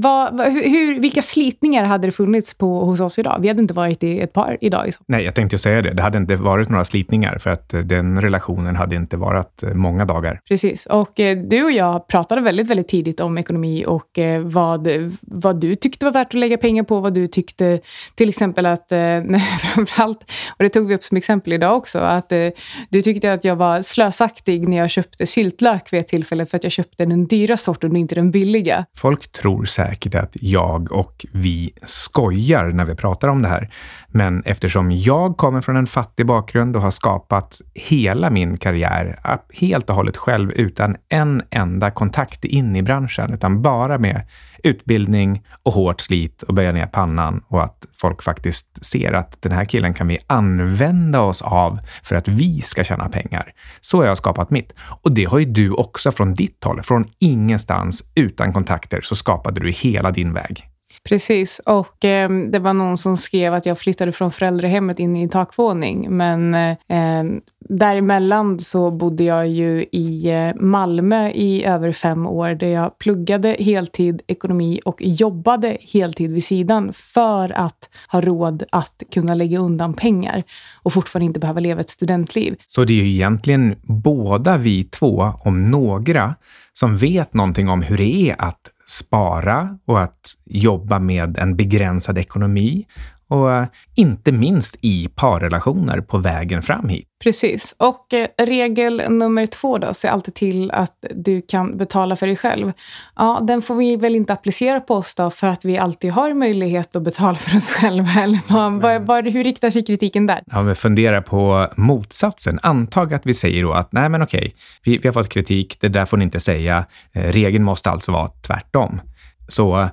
Vad, 0.00 0.40
hur, 0.40 1.00
vilka 1.00 1.22
slitningar 1.22 1.84
hade 1.84 2.08
det 2.08 2.12
funnits 2.12 2.54
på, 2.54 2.84
hos 2.84 3.00
oss 3.00 3.18
idag? 3.18 3.38
Vi 3.40 3.48
hade 3.48 3.60
inte 3.60 3.74
varit 3.74 4.02
i 4.02 4.20
ett 4.20 4.32
par 4.32 4.58
idag. 4.60 4.90
Nej, 5.06 5.24
jag 5.24 5.34
tänkte 5.34 5.58
säga 5.58 5.82
det. 5.82 5.94
Det 5.94 6.02
hade 6.02 6.18
inte 6.18 6.36
varit 6.36 6.68
några 6.68 6.84
slitningar, 6.84 7.38
för 7.38 7.50
att 7.50 7.74
eh, 7.74 7.80
den 7.80 8.20
relationen 8.20 8.76
hade 8.76 8.96
inte 8.96 9.16
varit 9.16 9.62
eh, 9.62 9.74
många 9.74 10.04
dagar. 10.04 10.40
Precis. 10.48 10.86
Och 10.86 11.20
eh, 11.20 11.38
du 11.38 11.64
och 11.64 11.72
jag 11.72 12.06
pratade 12.06 12.40
väldigt, 12.40 12.68
väldigt 12.68 12.88
tidigt 12.88 13.20
om 13.20 13.38
ekonomi 13.38 13.84
och 13.86 14.18
eh, 14.18 14.40
vad, 14.40 14.88
vad 15.20 15.60
du 15.60 15.76
tyckte 15.76 16.04
var 16.04 16.12
värt 16.12 16.26
att 16.26 16.34
lägga 16.34 16.58
pengar 16.58 16.82
på, 16.82 17.00
vad 17.00 17.14
du 17.14 17.26
tyckte 17.26 17.80
till 18.14 18.28
exempel 18.28 18.66
att, 18.66 18.92
eh, 18.92 18.98
framförallt, 19.74 20.30
och 20.58 20.64
det 20.64 20.68
tog 20.68 20.88
vi 20.88 20.94
upp 20.94 21.04
som 21.04 21.16
exempel 21.16 21.52
idag 21.52 21.76
också, 21.76 21.98
att 21.98 22.32
eh, 22.32 22.48
du 22.88 23.02
tyckte 23.02 23.32
att 23.32 23.44
jag 23.44 23.56
var 23.56 23.82
slösaktig 23.82 24.68
när 24.68 24.76
jag 24.76 24.90
köpte 24.90 25.26
syltlök 25.26 25.92
vid 25.92 26.00
ett 26.00 26.08
tillfälle 26.08 26.46
för 26.46 26.56
att 26.56 26.64
jag 26.64 26.72
köpte 26.72 27.04
den 27.04 27.26
dyra 27.26 27.56
sorten 27.56 27.90
och 27.90 27.98
inte 27.98 28.14
den 28.14 28.30
billiga. 28.30 28.84
Folk 28.96 29.32
tror 29.32 29.64
säkert 29.64 29.87
säkert 29.88 30.14
att 30.14 30.36
jag 30.40 30.92
och 30.92 31.26
vi 31.32 31.72
skojar 31.82 32.64
när 32.72 32.84
vi 32.84 32.94
pratar 32.94 33.28
om 33.28 33.42
det 33.42 33.48
här. 33.48 33.70
Men 34.08 34.42
eftersom 34.42 34.92
jag 34.92 35.36
kommer 35.36 35.60
från 35.60 35.76
en 35.76 35.86
fattig 35.86 36.26
bakgrund 36.26 36.76
och 36.76 36.82
har 36.82 36.90
skapat 36.90 37.60
hela 37.74 38.30
min 38.30 38.56
karriär 38.56 39.20
helt 39.52 39.90
och 39.90 39.96
hållet 39.96 40.16
själv 40.16 40.52
utan 40.52 40.96
en 41.08 41.42
enda 41.50 41.90
kontakt 41.90 42.44
in 42.44 42.76
i 42.76 42.82
branschen, 42.82 43.34
utan 43.34 43.62
bara 43.62 43.98
med 43.98 44.22
utbildning 44.62 45.42
och 45.62 45.72
hårt 45.72 46.00
slit 46.00 46.42
och 46.42 46.54
böja 46.54 46.72
ner 46.72 46.86
pannan 46.86 47.44
och 47.48 47.64
att 47.64 47.86
folk 47.92 48.22
faktiskt 48.22 48.86
ser 48.86 49.12
att 49.12 49.42
den 49.42 49.52
här 49.52 49.64
killen 49.64 49.94
kan 49.94 50.08
vi 50.08 50.18
använda 50.26 51.20
oss 51.20 51.42
av 51.42 51.78
för 52.02 52.16
att 52.16 52.28
vi 52.28 52.60
ska 52.60 52.84
tjäna 52.84 53.08
pengar. 53.08 53.52
Så 53.80 53.98
har 53.98 54.06
jag 54.06 54.16
skapat 54.16 54.50
mitt. 54.50 54.72
Och 55.02 55.12
det 55.12 55.24
har 55.24 55.38
ju 55.38 55.44
du 55.44 55.70
också 55.70 56.10
från 56.10 56.34
ditt 56.34 56.64
håll. 56.64 56.82
Från 56.82 57.10
ingenstans, 57.18 58.02
utan 58.14 58.52
kontakter, 58.52 59.00
så 59.00 59.16
skapade 59.16 59.60
du 59.60 59.70
hela 59.70 60.10
din 60.10 60.32
väg. 60.32 60.68
Precis, 61.04 61.60
och 61.66 62.04
eh, 62.04 62.30
det 62.30 62.58
var 62.58 62.74
någon 62.74 62.98
som 62.98 63.16
skrev 63.16 63.54
att 63.54 63.66
jag 63.66 63.78
flyttade 63.78 64.12
från 64.12 64.32
föräldrahemmet 64.32 64.98
in 64.98 65.16
i 65.16 65.28
takvåning. 65.28 66.16
Men 66.16 66.54
eh, 66.54 67.24
däremellan 67.68 68.58
så 68.58 68.90
bodde 68.90 69.24
jag 69.24 69.48
ju 69.48 69.86
i 69.92 70.30
eh, 70.30 70.54
Malmö 70.54 71.30
i 71.30 71.64
över 71.64 71.92
fem 71.92 72.26
år 72.26 72.54
där 72.54 72.66
jag 72.66 72.98
pluggade 72.98 73.56
heltid 73.58 74.22
ekonomi 74.26 74.80
och 74.84 75.02
jobbade 75.02 75.78
heltid 75.92 76.32
vid 76.32 76.44
sidan 76.44 76.92
för 76.92 77.52
att 77.52 77.88
ha 78.08 78.20
råd 78.20 78.62
att 78.72 79.02
kunna 79.14 79.34
lägga 79.34 79.58
undan 79.58 79.94
pengar 79.94 80.42
och 80.82 80.92
fortfarande 80.92 81.26
inte 81.26 81.40
behöva 81.40 81.60
leva 81.60 81.80
ett 81.80 81.90
studentliv. 81.90 82.56
Så 82.66 82.84
det 82.84 82.92
är 82.92 83.04
ju 83.04 83.10
egentligen 83.10 83.76
båda 83.82 84.56
vi 84.56 84.84
två, 84.84 85.32
om 85.44 85.70
några, 85.70 86.34
som 86.72 86.96
vet 86.96 87.34
någonting 87.34 87.68
om 87.68 87.82
hur 87.82 87.96
det 87.96 88.30
är 88.30 88.36
att 88.38 88.70
spara 88.88 89.78
och 89.84 90.02
att 90.02 90.20
jobba 90.44 90.98
med 90.98 91.38
en 91.38 91.56
begränsad 91.56 92.18
ekonomi 92.18 92.86
och 93.28 93.52
eh, 93.52 93.66
inte 93.94 94.32
minst 94.32 94.76
i 94.80 95.08
parrelationer 95.14 96.00
på 96.00 96.18
vägen 96.18 96.62
fram 96.62 96.88
hit. 96.88 97.08
Precis. 97.22 97.74
Och 97.78 98.14
eh, 98.14 98.28
regel 98.38 99.02
nummer 99.08 99.46
två 99.46 99.78
då, 99.78 99.94
se 99.94 100.08
alltid 100.08 100.34
till 100.34 100.70
att 100.70 101.04
du 101.10 101.42
kan 101.42 101.76
betala 101.76 102.16
för 102.16 102.26
dig 102.26 102.36
själv. 102.36 102.72
Ja, 103.16 103.40
den 103.42 103.62
får 103.62 103.74
vi 103.74 103.96
väl 103.96 104.14
inte 104.14 104.32
applicera 104.32 104.80
på 104.80 104.94
oss 104.94 105.14
då, 105.14 105.30
för 105.30 105.46
att 105.46 105.64
vi 105.64 105.78
alltid 105.78 106.10
har 106.10 106.34
möjlighet 106.34 106.96
att 106.96 107.02
betala 107.02 107.34
för 107.34 107.56
oss 107.56 107.68
själva. 107.80 108.10
Eller 108.22 108.38
vad, 108.52 108.72
vad, 108.72 109.02
vad, 109.02 109.28
hur 109.28 109.44
riktar 109.44 109.70
sig 109.70 109.84
kritiken 109.84 110.26
där? 110.26 110.40
Ja, 110.46 110.62
men 110.62 110.74
fundera 110.74 111.22
på 111.22 111.68
motsatsen. 111.76 112.58
Antag 112.62 113.14
att 113.14 113.26
vi 113.26 113.34
säger 113.34 113.62
då 113.62 113.72
att 113.72 113.92
nej, 113.92 114.08
men 114.08 114.22
okej, 114.22 114.54
vi, 114.84 114.98
vi 114.98 115.08
har 115.08 115.12
fått 115.12 115.28
kritik, 115.28 115.78
det 115.80 115.88
där 115.88 116.04
får 116.04 116.16
ni 116.16 116.24
inte 116.24 116.40
säga. 116.40 116.84
Eh, 117.12 117.22
regeln 117.22 117.64
måste 117.64 117.90
alltså 117.90 118.12
vara 118.12 118.28
tvärtom 118.46 119.00
så 119.48 119.80
eh, 119.80 119.88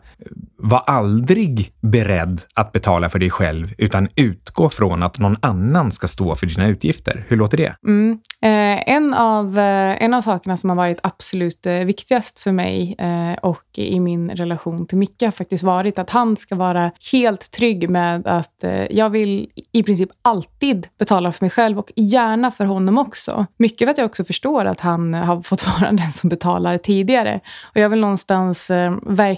var 0.58 0.80
aldrig 0.80 1.74
beredd 1.82 2.42
att 2.54 2.72
betala 2.72 3.10
för 3.10 3.20
dig 3.20 3.30
själv, 3.30 3.74
utan 3.78 4.08
utgå 4.16 4.70
från 4.70 5.04
att 5.04 5.20
någon 5.20 5.36
annan 5.42 5.92
ska 5.92 6.08
stå 6.08 6.36
för 6.36 6.48
dina 6.48 6.68
utgifter. 6.68 7.26
Hur 7.28 7.38
låter 7.38 7.58
det? 7.58 7.76
Mm. 7.88 8.20
Eh, 8.42 8.96
en, 8.96 9.14
av, 9.14 9.60
eh, 9.60 10.04
en 10.04 10.14
av 10.14 10.22
sakerna 10.22 10.58
som 10.58 10.70
har 10.70 10.78
varit 10.78 11.00
absolut 11.04 11.66
eh, 11.66 11.74
viktigast 11.74 12.40
för 12.40 12.52
mig 12.52 12.96
eh, 12.98 13.34
och 13.42 13.64
i 13.76 14.00
min 14.00 14.30
relation 14.30 14.88
till 14.88 14.98
Micke 14.98 15.22
har 15.22 15.32
faktiskt 15.32 15.64
varit 15.64 16.00
att 16.00 16.10
han 16.10 16.38
ska 16.38 16.56
vara 16.56 16.92
helt 17.12 17.52
trygg 17.52 17.90
med 17.90 18.28
att 18.28 18.64
eh, 18.64 18.86
jag 18.92 19.10
vill 19.10 19.50
i 19.72 19.84
princip 19.84 20.10
alltid 20.22 20.88
betala 21.00 21.32
för 21.32 21.44
mig 21.44 21.50
själv 21.50 21.80
och 21.80 21.92
gärna 21.96 22.52
för 22.52 22.66
honom 22.66 22.98
också. 22.98 23.46
Mycket 23.58 23.86
för 23.86 23.92
att 23.92 23.98
jag 23.98 24.06
också 24.06 24.24
förstår 24.24 24.66
att 24.66 24.80
han 24.80 25.14
har 25.14 25.42
fått 25.42 25.68
vara 25.80 25.92
den 25.92 26.12
som 26.12 26.30
betalar 26.30 26.78
tidigare. 26.78 27.40
Och 27.64 27.78
jag 27.82 27.90
vill 27.90 28.00
någonstans 28.00 28.72
eh, 28.72 28.94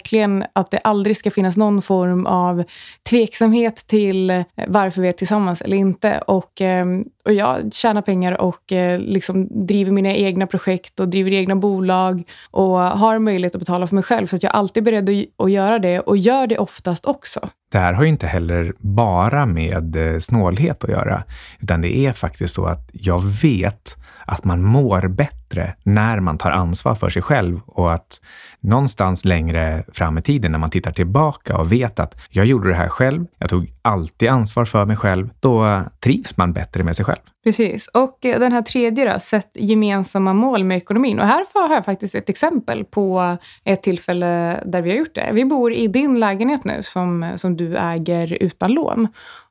verkligen 0.08 0.44
att 0.54 0.72
det 0.72 0.78
aldrig 0.78 1.18
ska 1.18 1.32
finnas 1.32 1.58
någon 1.58 1.82
form 1.82 2.26
av 2.26 2.64
tveksamhet 3.10 3.76
till 3.88 4.30
eh, 4.30 4.44
varför 4.68 5.02
vi 5.02 5.08
är 5.08 5.12
tillsammans 5.12 5.62
eller 5.62 5.78
inte. 5.78 6.22
Och, 6.28 6.62
ehm, 6.62 7.06
och 7.26 7.34
jag 7.34 7.74
tjänar 7.74 8.02
pengar 8.02 8.42
och 8.42 8.72
eh, 8.72 9.00
liksom 9.00 9.48
driver 9.68 9.92
mina 9.92 10.16
egna 10.16 10.48
projekt 10.48 11.00
och 11.00 11.08
driver 11.08 11.32
egna 11.32 11.56
bolag 11.56 12.24
och 12.52 12.78
har 12.78 13.20
möjlighet 13.20 13.56
att 13.56 13.60
betala 13.60 13.88
för 13.88 13.96
mig 13.96 14.04
själv. 14.04 14.28
Så 14.28 14.36
att 14.36 14.44
jag 14.44 14.54
är 14.54 14.58
alltid 14.58 14.84
beredd 14.84 15.10
att 15.38 15.52
göra 15.52 15.80
det 15.80 16.00
och 16.00 16.18
gör 16.18 16.48
det 16.48 16.58
oftast 16.58 17.06
också. 17.06 17.50
Det 17.72 17.78
här 17.78 17.94
har 17.94 18.04
ju 18.04 18.10
inte 18.10 18.28
heller 18.28 18.74
bara 18.80 19.46
med 19.46 19.96
eh, 19.96 20.20
snålhet 20.20 20.84
att 20.84 20.90
göra, 20.90 21.24
utan 21.60 21.82
det 21.82 21.98
är 21.98 22.14
faktiskt 22.14 22.54
så 22.54 22.66
att 22.66 22.90
jag 22.94 23.24
vet 23.24 23.98
att 24.26 24.44
man 24.44 24.64
mår 24.64 25.08
bättre 25.08 25.74
när 25.84 26.20
man 26.20 26.38
tar 26.38 26.52
ansvar 26.52 26.96
för 26.96 27.10
sig 27.10 27.22
själv 27.22 27.60
och 27.66 27.94
att 27.94 28.22
någonstans 28.60 29.26
längre 29.26 29.84
fram 29.94 30.18
i 30.18 30.22
tiden 30.22 30.52
när 30.52 30.60
man 30.60 30.70
tittar 30.70 30.92
tillbaka 30.92 31.58
och 31.58 31.72
vet 31.72 32.00
att 32.00 32.16
jag 32.30 32.46
gjorde 32.46 32.70
det 32.70 32.76
här 32.76 32.90
själv, 32.90 33.26
jag 33.38 33.50
tog 33.50 33.74
alltid 33.82 34.30
ansvar 34.30 34.66
för 34.66 34.86
mig 34.86 34.96
själv, 34.96 35.30
då 35.40 35.84
trivs 36.00 36.38
man 36.38 36.54
bättre 36.54 36.84
med 36.84 36.96
sig 36.96 37.06
själv. 37.06 37.20
Precis. 37.48 37.88
Och 37.88 38.25
eh, 38.25 38.39
den 38.39 38.51
här 38.51 38.62
tredje 38.62 39.13
då, 39.13 39.20
sätt 39.20 39.50
gemensamma 39.54 40.34
mål 40.34 40.63
med 40.63 40.77
ekonomin. 40.77 41.20
Och 41.20 41.27
här 41.27 41.46
har 41.54 41.75
jag 41.75 41.86
faktiskt 41.86 42.16
ett 42.16 42.30
exempel 42.30 42.86
på 42.86 43.38
ett 43.63 43.84
tillfälle 43.84 44.60
där 44.66 44.82
vi 44.82 44.89
har 44.89 44.98
gjort 44.98 45.16
det. 45.16 45.30
Vi 45.34 45.46
bor 45.46 45.74
i 45.74 45.88
din 45.88 46.20
lägenhet 46.20 46.63
nu 46.63 46.84
som, 46.84 47.32
som 47.36 47.58
du 47.58 47.77
äger 47.77 48.38
utan 48.44 48.72
lån. 48.72 49.08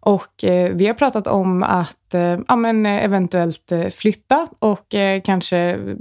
Och 0.06 0.44
eh, 0.44 0.75
vi 0.75 0.86
har 0.86 0.94
pratat 0.94 1.26
om 1.26 1.62
att 1.62 2.14
eh, 2.14 2.38
ja, 2.48 2.56
men, 2.56 2.86
eh, 2.86 3.04
eventuellt 3.04 3.72
flytta 3.92 4.48
och 4.58 4.94
eh, 4.94 5.20
kanske, 5.20 5.56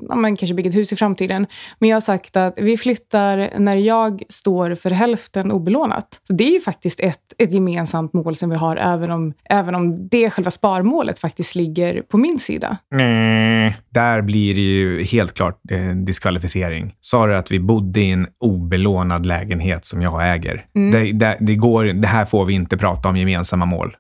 ja, 0.10 0.16
men, 0.16 0.36
kanske 0.36 0.54
bygga 0.54 0.70
ett 0.70 0.76
hus 0.76 0.94
i 0.94 0.96
framtiden. 0.96 1.48
Men 1.80 1.90
jag 1.90 1.96
har 1.96 2.02
sagt 2.02 2.38
att 2.38 2.54
vi 2.58 2.78
flyttar 2.78 3.50
när 3.60 3.76
jag 3.76 4.24
står 4.30 4.76
för 4.76 4.92
hälften 4.92 5.52
obelånat. 5.52 6.22
Så 6.28 6.34
det 6.34 6.44
är 6.44 6.52
ju 6.52 6.60
faktiskt 6.60 7.00
ett, 7.00 7.22
ett 7.38 7.54
gemensamt 7.54 8.14
mål 8.14 8.36
som 8.36 8.50
vi 8.50 8.56
har, 8.56 8.78
även 8.78 9.12
om, 9.12 9.34
även 9.50 9.76
om 9.76 10.08
det 10.10 10.30
själva 10.30 10.52
sparmålet 10.52 11.20
faktiskt 11.20 11.56
ligger 11.56 12.02
på 12.02 12.18
min 12.18 12.40
sida. 12.40 12.78
Mm, 12.94 13.74
där 13.90 14.22
blir 14.22 14.54
det 14.54 14.62
ju 14.62 15.04
helt 15.04 15.34
klart 15.34 15.60
diskvalificering. 16.06 16.94
Sa 17.02 17.28
du 17.28 17.36
att 17.36 17.52
vi 17.52 17.60
bodde 17.60 18.02
i 18.02 18.12
en 18.12 18.28
obelånad 18.40 19.26
lägenhet 19.26 19.86
som 19.86 20.02
jag 20.02 20.34
äger? 20.34 20.66
Mm. 20.76 20.92
Det, 20.92 21.12
det, 21.12 21.38
det, 21.40 21.56
går, 21.56 21.84
det 21.86 22.08
här 22.08 22.26
får 22.26 22.46
vi 22.46 22.54
inte 22.54 22.78
prata 22.78 23.10
om 23.10 23.18
gemensamma 23.18 23.66
mål. 23.66 23.95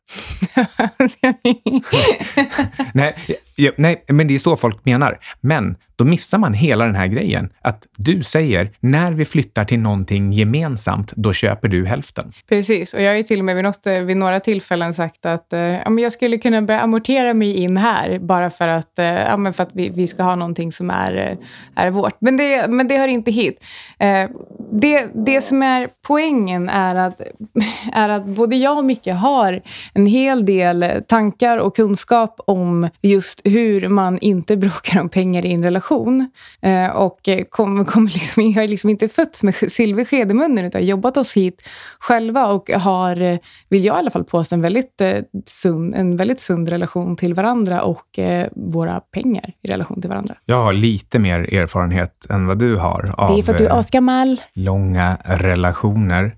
Nej, 2.93 3.13
ja, 3.55 3.71
nej, 3.77 4.03
men 4.07 4.27
det 4.27 4.35
är 4.35 4.39
så 4.39 4.57
folk 4.57 4.85
menar. 4.85 5.19
Men 5.41 5.75
då 5.95 6.05
missar 6.05 6.38
man 6.38 6.53
hela 6.53 6.85
den 6.85 6.95
här 6.95 7.07
grejen. 7.07 7.50
Att 7.62 7.88
du 7.97 8.24
säger, 8.24 8.71
när 8.79 9.12
vi 9.12 9.25
flyttar 9.25 9.65
till 9.65 9.79
någonting 9.79 10.33
gemensamt, 10.33 11.12
då 11.15 11.33
köper 11.33 11.67
du 11.67 11.85
hälften. 11.85 12.31
Precis, 12.50 12.93
och 12.93 13.01
jag 13.01 13.09
har 13.09 13.15
ju 13.15 13.24
till 13.24 13.39
och 13.39 13.45
med 13.45 13.55
vid, 13.55 13.63
något, 13.63 13.88
eh, 13.88 14.00
vid 14.00 14.17
några 14.17 14.39
tillfällen 14.39 14.93
sagt 14.93 15.25
att 15.25 15.53
eh, 15.53 15.59
jag 16.00 16.12
skulle 16.12 16.38
kunna 16.38 16.62
börja 16.62 16.79
amortera 16.79 17.33
mig 17.33 17.55
in 17.55 17.77
här, 17.77 18.19
bara 18.19 18.50
för 18.50 18.67
att, 18.67 19.00
eh, 19.00 19.05
ja, 19.05 19.53
för 19.53 19.63
att 19.63 19.71
vi, 19.74 19.89
vi, 19.89 20.07
ska 20.07 20.24
ha 20.24 20.35
någonting 20.35 20.71
som 20.71 20.89
är, 20.89 21.15
eh, 21.15 21.83
är 21.83 21.91
vårt. 21.91 22.17
Men 22.19 22.38
det, 22.38 22.67
men 22.69 22.88
det 22.88 22.97
hör 22.97 23.07
inte 23.07 23.31
hit. 23.31 23.63
Eh, 24.00 24.29
det, 24.71 25.07
det 25.13 25.41
som 25.41 25.63
är 25.63 25.88
poängen 26.07 26.69
är 26.69 26.95
att, 26.95 27.21
är 27.93 28.09
att 28.09 28.25
både 28.25 28.55
jag 28.55 28.77
och 28.77 28.85
Micke 28.85 29.07
har 29.07 29.62
en 29.93 30.05
hel 30.05 30.45
del 30.45 31.03
tankar 31.07 31.57
och 31.57 31.75
kunskap 31.75 32.39
om 32.47 32.89
just 33.01 33.41
hur 33.45 33.89
man 33.89 34.17
inte 34.19 34.57
bråkar 34.65 35.01
om 35.01 35.09
pengar 35.09 35.45
i 35.45 35.53
en 35.53 35.63
relation. 35.63 36.29
Eh, 36.61 36.87
och 36.87 37.29
kom, 37.49 37.85
kom 37.85 38.05
liksom, 38.05 38.43
jag 38.43 38.61
har 38.61 38.67
liksom 38.67 38.89
inte 38.89 39.07
fötts 39.07 39.43
med 39.43 39.55
silversked 39.55 40.31
i 40.31 40.33
munnen 40.33 40.65
utan 40.65 40.85
jobbat 40.85 41.17
oss 41.17 41.37
hit 41.37 41.61
själva 41.99 42.47
och 42.47 42.69
har, 42.69 43.39
vill 43.69 43.85
jag 43.85 43.95
i 43.95 43.99
alla 43.99 44.11
fall 44.11 44.23
påstå, 44.23 44.55
en 44.55 44.61
väldigt, 44.61 45.01
eh, 45.01 45.17
sund, 45.45 45.95
en 45.95 46.17
väldigt 46.17 46.39
sund 46.39 46.69
relation 46.69 47.15
till 47.15 47.33
varandra 47.33 47.81
och 47.81 48.19
eh, 48.19 48.47
våra 48.55 48.99
pengar 48.99 49.53
i 49.61 49.67
relation 49.67 50.01
till 50.01 50.09
varandra. 50.09 50.35
Jag 50.45 50.63
har 50.63 50.73
lite 50.73 51.19
mer 51.19 51.53
erfarenhet 51.53 52.25
än 52.29 52.47
vad 52.47 52.59
du 52.59 52.75
har. 52.75 53.13
Av, 53.17 53.35
det 53.35 53.39
är 53.39 53.43
för 53.43 53.51
att 53.51 53.57
du 53.57 53.65
är 53.65 53.79
asgammal 53.79 54.41
långa 54.53 55.17
relationer. 55.23 56.35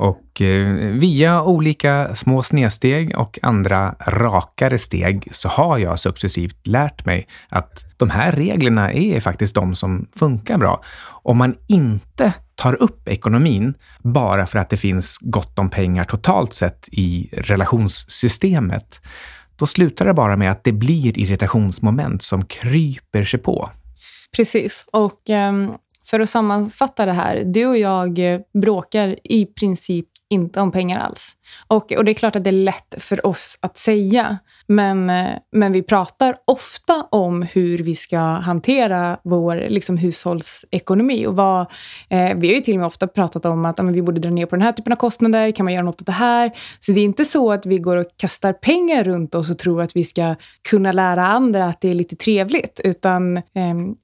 Och 0.00 0.40
eh, 0.40 0.74
via 0.76 1.42
olika 1.42 2.14
små 2.14 2.42
snedsteg 2.42 3.18
och 3.18 3.38
andra 3.42 3.94
rakare 4.06 4.78
steg 4.78 5.28
så 5.30 5.48
har 5.48 5.78
jag 5.78 5.98
successivt 5.98 6.66
lärt 6.66 7.04
mig 7.04 7.28
att 7.48 7.84
de 7.96 8.10
här 8.10 8.32
reglerna 8.32 8.92
är 8.92 9.20
faktiskt 9.20 9.54
de 9.54 9.74
som 9.74 10.08
funkar 10.16 10.58
bra. 10.58 10.82
Om 11.06 11.36
man 11.36 11.54
inte 11.66 12.32
tar 12.54 12.82
upp 12.82 13.08
ekonomin 13.08 13.74
bara 13.98 14.46
för 14.46 14.58
att 14.58 14.70
det 14.70 14.76
finns 14.76 15.18
gott 15.20 15.58
om 15.58 15.70
pengar 15.70 16.04
totalt 16.04 16.54
sett 16.54 16.88
i 16.92 17.28
relationssystemet, 17.32 19.00
då 19.56 19.66
slutar 19.66 20.06
det 20.06 20.14
bara 20.14 20.36
med 20.36 20.50
att 20.50 20.64
det 20.64 20.72
blir 20.72 21.18
irritationsmoment 21.18 22.22
som 22.22 22.44
kryper 22.44 23.24
sig 23.24 23.40
på. 23.40 23.70
Precis. 24.36 24.86
Och 24.92 25.28
um, 25.28 25.72
för 26.10 26.20
att 26.20 26.30
sammanfatta 26.30 27.06
det 27.06 27.12
här. 27.12 27.42
Du 27.44 27.66
och 27.66 27.78
jag 27.78 28.18
bråkar 28.62 29.16
i 29.24 29.46
princip 29.46 30.06
inte 30.28 30.60
om 30.60 30.72
pengar 30.72 31.00
alls. 31.00 31.36
Och, 31.66 31.92
och 31.92 32.04
det 32.04 32.12
är 32.12 32.14
klart 32.14 32.36
att 32.36 32.44
det 32.44 32.50
är 32.50 32.52
lätt 32.52 32.94
för 32.98 33.26
oss 33.26 33.58
att 33.60 33.78
säga. 33.78 34.38
Men, 34.66 35.10
eh, 35.10 35.30
men 35.52 35.72
vi 35.72 35.82
pratar 35.82 36.36
ofta 36.44 37.06
om 37.10 37.42
hur 37.42 37.78
vi 37.78 37.94
ska 37.94 38.18
hantera 38.18 39.18
vår 39.24 39.66
liksom, 39.68 39.96
hushållsekonomi. 39.96 41.26
Och 41.26 41.36
vad, 41.36 41.60
eh, 42.08 42.36
vi 42.36 42.48
har 42.48 42.54
ju 42.54 42.60
till 42.60 42.74
och 42.74 42.78
med 42.78 42.86
ofta 42.86 43.06
pratat 43.06 43.44
om 43.44 43.64
att 43.64 43.78
ja, 43.78 43.84
vi 43.84 44.02
borde 44.02 44.20
dra 44.20 44.30
ner 44.30 44.46
på 44.46 44.56
den 44.56 44.62
här 44.62 44.72
typen 44.72 44.92
av 44.92 44.96
kostnader. 44.96 45.52
Kan 45.52 45.64
man 45.64 45.72
göra 45.72 45.84
något 45.84 46.00
åt 46.00 46.06
det 46.06 46.12
här? 46.12 46.50
Så 46.80 46.92
det 46.92 47.00
är 47.00 47.04
inte 47.04 47.24
så 47.24 47.52
att 47.52 47.66
vi 47.66 47.78
går 47.78 47.96
och 47.96 48.06
kastar 48.16 48.52
pengar 48.52 49.04
runt 49.04 49.34
oss 49.34 49.50
och 49.50 49.58
tror 49.58 49.82
att 49.82 49.96
vi 49.96 50.04
ska 50.04 50.34
kunna 50.68 50.92
lära 50.92 51.26
andra 51.26 51.64
att 51.64 51.80
det 51.80 51.90
är 51.90 51.94
lite 51.94 52.16
trevligt. 52.16 52.80
Utan, 52.84 53.36
eh, 53.36 53.42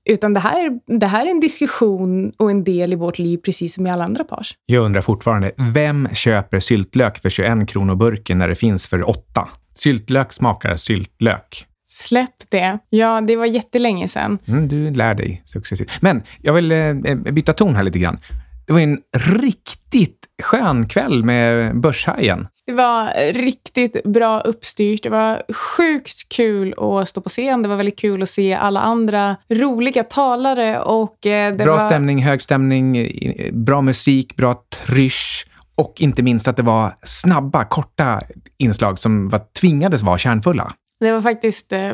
utan 0.04 0.32
det, 0.34 0.40
här, 0.40 0.80
det 0.98 1.06
här 1.06 1.26
är 1.26 1.30
en 1.30 1.40
diskussion 1.40 2.32
och 2.36 2.50
en 2.50 2.64
del 2.64 2.92
i 2.92 2.96
vårt 2.96 3.18
liv, 3.18 3.38
precis 3.38 3.74
som 3.74 3.86
i 3.86 3.90
alla 3.90 4.04
andra 4.04 4.24
pars. 4.24 4.54
Jag 4.66 4.84
undrar 4.84 5.00
fortfarande, 5.00 5.52
vem 5.56 6.08
köper 6.12 6.60
syltlök 6.60 7.22
för 7.22 7.30
21 7.37 7.69
kronor 7.69 7.95
burken 7.95 8.38
när 8.38 8.49
det 8.49 8.55
finns 8.55 8.87
för 8.87 9.09
8? 9.11 9.49
Syltlök 9.75 10.33
smakar 10.33 10.76
syltlök. 10.76 11.66
Släpp 11.88 12.50
det. 12.50 12.78
Ja, 12.90 13.21
det 13.21 13.37
var 13.37 13.47
jättelänge 13.47 14.09
sedan. 14.09 14.38
Mm, 14.47 14.69
du 14.69 14.90
lär 14.90 15.14
dig 15.14 15.43
successivt. 15.45 15.93
Men 16.00 16.23
jag 16.43 16.52
vill 16.52 16.73
eh, 16.73 16.95
byta 17.14 17.52
ton 17.52 17.76
här 17.76 17.83
lite 17.83 17.99
grann. 17.99 18.19
Det 18.66 18.73
var 18.73 18.81
en 18.81 18.99
riktigt 19.16 20.26
skön 20.43 20.88
kväll 20.88 21.25
med 21.25 21.76
Börshajen. 21.81 22.49
Det 22.66 22.73
var 22.73 23.33
riktigt 23.33 24.05
bra 24.05 24.40
uppstyrt. 24.40 25.02
Det 25.02 25.11
var 25.11 25.43
sjukt 25.52 26.28
kul 26.28 26.75
att 26.78 27.09
stå 27.09 27.21
på 27.21 27.28
scen. 27.28 27.62
Det 27.62 27.69
var 27.69 27.76
väldigt 27.76 27.99
kul 27.99 28.23
att 28.23 28.28
se 28.28 28.55
alla 28.55 28.81
andra 28.81 29.37
roliga 29.49 30.02
talare. 30.02 30.81
Och 30.81 31.26
eh, 31.26 31.57
det 31.57 31.64
bra 31.64 31.73
var... 31.73 31.87
stämning, 31.87 32.23
hög 32.23 32.43
stämning, 32.43 33.07
bra 33.52 33.83
musik, 33.83 34.37
bra 34.37 34.62
trysch. 34.87 35.47
Och 35.76 35.95
inte 35.99 36.23
minst 36.23 36.49
att 36.49 36.56
det 36.56 36.62
var 36.62 36.95
snabba, 37.02 37.64
korta 37.64 38.21
inslag 38.59 38.99
som 38.99 39.28
var, 39.28 39.40
tvingades 39.61 40.02
vara 40.02 40.18
kärnfulla. 40.18 40.73
Det 41.00 41.12
var 41.12 41.23
faktiskt 41.23 41.73
eh, 41.73 41.92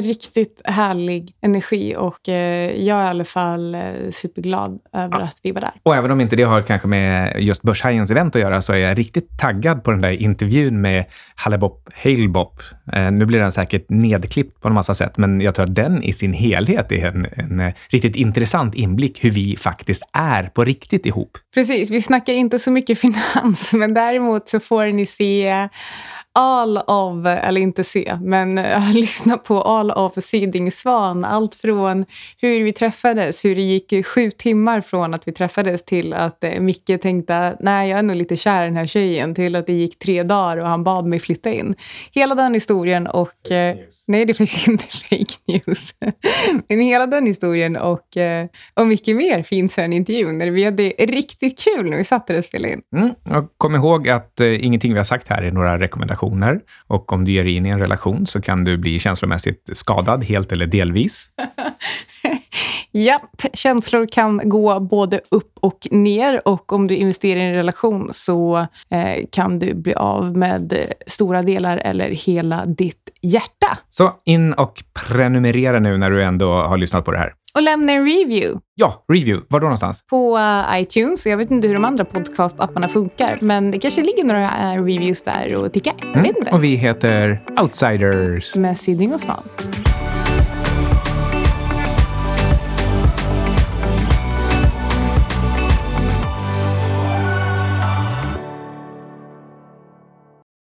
riktigt 0.00 0.60
härlig 0.64 1.32
energi 1.40 1.94
och 1.98 2.28
eh, 2.28 2.82
jag 2.82 2.98
är 2.98 3.04
i 3.04 3.08
alla 3.08 3.24
fall 3.24 3.74
eh, 3.74 3.80
superglad 4.10 4.80
över 4.92 5.18
ja. 5.18 5.24
att 5.24 5.40
vi 5.42 5.52
var 5.52 5.60
där. 5.60 5.72
Och 5.82 5.96
även 5.96 6.10
om 6.10 6.20
inte 6.20 6.36
det 6.36 6.42
har 6.42 6.62
kanske 6.62 6.88
med 6.88 7.36
just 7.42 7.62
Börshajens 7.62 8.10
event 8.10 8.36
att 8.36 8.42
göra 8.42 8.62
så 8.62 8.72
är 8.72 8.76
jag 8.76 8.98
riktigt 8.98 9.38
taggad 9.38 9.84
på 9.84 9.90
den 9.90 10.00
där 10.00 10.10
intervjun 10.10 10.80
med 10.80 11.04
Hallebop 11.34 11.88
Halebop. 11.94 12.62
Eh, 12.92 13.10
nu 13.10 13.26
blir 13.26 13.38
den 13.38 13.52
säkert 13.52 13.90
nedklippt 13.90 14.60
på 14.60 14.68
en 14.68 14.74
massa 14.74 14.94
sätt, 14.94 15.16
men 15.16 15.40
jag 15.40 15.54
tror 15.54 15.64
att 15.64 15.74
den 15.74 16.02
i 16.02 16.12
sin 16.12 16.32
helhet 16.32 16.92
är 16.92 17.06
en, 17.06 17.26
en 17.36 17.60
eh, 17.60 17.74
riktigt 17.88 18.16
intressant 18.16 18.74
inblick 18.74 19.24
hur 19.24 19.30
vi 19.30 19.56
faktiskt 19.56 20.02
är 20.12 20.42
på 20.42 20.64
riktigt 20.64 21.06
ihop. 21.06 21.38
Precis, 21.54 21.90
vi 21.90 22.02
snackar 22.02 22.32
inte 22.32 22.58
så 22.58 22.70
mycket 22.70 22.98
finans, 23.00 23.72
men 23.72 23.94
däremot 23.94 24.48
så 24.48 24.60
får 24.60 24.86
ni 24.86 25.06
se 25.06 25.68
all 26.34 26.78
of, 26.78 27.26
eller 27.26 27.60
inte 27.60 27.84
se, 27.84 28.18
men 28.22 28.58
uh, 28.58 28.92
lyssna 28.94 29.38
på 29.38 29.62
all 29.62 29.90
of 29.90 30.12
Syding 30.24 30.72
Svan. 30.72 31.24
Allt 31.24 31.54
från 31.54 32.04
hur 32.38 32.64
vi 32.64 32.72
träffades, 32.72 33.44
hur 33.44 33.54
det 33.54 33.62
gick 33.62 34.06
sju 34.06 34.30
timmar 34.30 34.80
från 34.80 35.14
att 35.14 35.28
vi 35.28 35.32
träffades 35.32 35.84
till 35.84 36.12
att 36.12 36.44
uh, 36.44 36.60
Micke 36.60 37.00
tänkte 37.02 37.56
nej 37.60 37.90
jag 37.90 37.98
är 37.98 38.02
nog 38.02 38.16
lite 38.16 38.36
kär 38.36 38.62
i 38.62 38.64
den 38.64 38.76
här 38.76 38.86
tjejen 38.86 39.34
till 39.34 39.56
att 39.56 39.66
det 39.66 39.72
gick 39.72 39.98
tre 39.98 40.22
dagar 40.22 40.56
och 40.56 40.66
han 40.66 40.84
bad 40.84 41.06
mig 41.06 41.20
flytta 41.20 41.52
in. 41.52 41.74
Hela 42.12 42.34
den 42.34 42.54
historien 42.54 43.06
och... 43.06 43.50
Uh, 43.50 43.80
nej, 44.06 44.24
det 44.24 44.34
finns 44.34 44.68
inte 44.68 44.84
fake 44.84 45.34
news. 45.46 45.94
men 46.68 46.80
hela 46.80 47.06
den 47.06 47.26
historien 47.26 47.76
och, 47.76 48.16
och 48.74 48.86
mycket 48.86 49.16
mer 49.16 49.42
finns 49.42 49.78
i 49.78 49.80
den 49.80 49.92
intervjun 49.92 50.54
vi 50.54 50.64
hade 50.64 50.88
riktigt 50.98 51.58
kul 51.58 51.90
när 51.90 51.96
vi 51.96 52.04
satt 52.04 52.26
där 52.26 52.38
och 52.38 52.44
spelade 52.44 52.72
in. 52.72 52.82
Mm. 52.96 53.10
Och 53.38 53.52
kom 53.56 53.74
ihåg 53.74 54.08
att 54.08 54.40
ingenting 54.40 54.92
vi 54.92 54.98
har 54.98 55.04
sagt 55.04 55.28
här 55.28 55.42
är 55.42 55.50
några 55.50 55.78
rekommendationer 55.78 56.21
och 56.86 57.12
om 57.12 57.24
du 57.24 57.32
ger 57.32 57.44
dig 57.44 57.56
in 57.56 57.66
i 57.66 57.68
en 57.68 57.78
relation 57.78 58.26
så 58.26 58.40
kan 58.40 58.64
du 58.64 58.76
bli 58.76 58.98
känslomässigt 58.98 59.70
skadad 59.72 60.24
helt 60.24 60.52
eller 60.52 60.66
delvis. 60.66 61.30
Japp, 62.94 63.44
känslor 63.52 64.06
kan 64.06 64.40
gå 64.44 64.80
både 64.80 65.20
upp 65.30 65.52
och 65.60 65.78
ner 65.90 66.48
och 66.48 66.72
om 66.72 66.86
du 66.86 66.96
investerar 66.96 67.40
i 67.40 67.42
en 67.42 67.54
relation 67.54 68.08
så 68.12 68.66
eh, 68.90 69.24
kan 69.32 69.58
du 69.58 69.74
bli 69.74 69.94
av 69.94 70.36
med 70.36 70.92
stora 71.06 71.42
delar 71.42 71.76
eller 71.76 72.10
hela 72.10 72.66
ditt 72.66 73.10
hjärta. 73.22 73.78
Så 73.88 74.12
in 74.24 74.52
och 74.52 74.84
prenumerera 75.08 75.78
nu 75.78 75.98
när 75.98 76.10
du 76.10 76.22
ändå 76.22 76.52
har 76.52 76.78
lyssnat 76.78 77.04
på 77.04 77.10
det 77.10 77.18
här. 77.18 77.32
Och 77.54 77.62
lämna 77.62 77.92
en 77.92 78.04
review. 78.04 78.60
Ja, 78.74 79.04
review. 79.08 79.46
Var 79.50 79.60
då 79.60 79.64
någonstans? 79.64 80.04
På 80.10 80.36
uh, 80.36 80.80
iTunes. 80.80 81.26
Jag 81.26 81.36
vet 81.36 81.50
inte 81.50 81.68
hur 81.68 81.74
de 81.74 81.84
andra 81.84 82.04
podcast-apparna 82.04 82.88
funkar, 82.88 83.38
men 83.40 83.70
det 83.70 83.78
kanske 83.78 84.02
ligger 84.02 84.24
några 84.24 84.74
uh, 84.74 84.84
reviews 84.84 85.22
där 85.22 85.54
och 85.54 85.72
tickar. 85.72 85.94
Jag 85.98 86.08
mm. 86.08 86.22
vet 86.22 86.36
inte. 86.36 86.50
Och 86.50 86.64
vi 86.64 86.74
heter 86.74 87.42
Outsiders. 87.60 88.56
Med 88.56 88.78
Syding 88.78 89.14
och 89.14 89.20
Svan. 89.20 89.42